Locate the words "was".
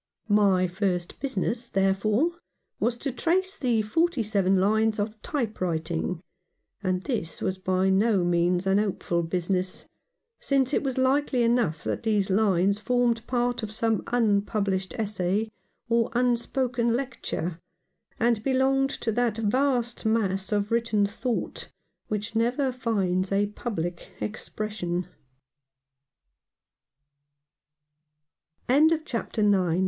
2.79-2.97, 7.39-7.59, 10.81-10.97